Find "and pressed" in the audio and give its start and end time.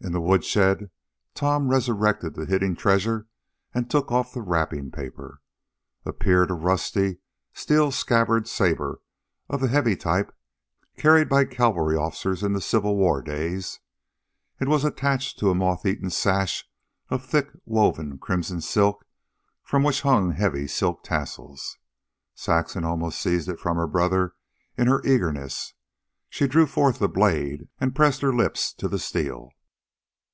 27.80-28.20